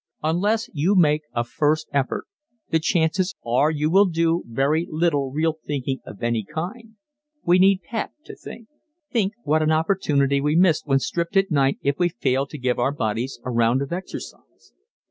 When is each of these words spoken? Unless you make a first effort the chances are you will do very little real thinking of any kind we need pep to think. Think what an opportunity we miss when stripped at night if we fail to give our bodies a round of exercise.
Unless 0.23 0.71
you 0.73 0.95
make 0.95 1.21
a 1.31 1.43
first 1.43 1.87
effort 1.93 2.25
the 2.71 2.79
chances 2.79 3.35
are 3.45 3.69
you 3.69 3.91
will 3.91 4.07
do 4.07 4.43
very 4.47 4.87
little 4.89 5.31
real 5.31 5.59
thinking 5.67 5.99
of 6.07 6.23
any 6.23 6.43
kind 6.43 6.95
we 7.45 7.59
need 7.59 7.83
pep 7.83 8.11
to 8.25 8.35
think. 8.35 8.67
Think 9.11 9.33
what 9.43 9.61
an 9.61 9.69
opportunity 9.71 10.41
we 10.41 10.55
miss 10.55 10.81
when 10.85 10.97
stripped 10.97 11.37
at 11.37 11.51
night 11.51 11.77
if 11.83 11.99
we 11.99 12.09
fail 12.09 12.47
to 12.47 12.57
give 12.57 12.79
our 12.79 12.91
bodies 12.91 13.39
a 13.45 13.51
round 13.51 13.83
of 13.83 13.93
exercise. 13.93 14.73